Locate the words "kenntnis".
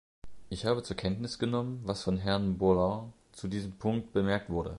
0.97-1.37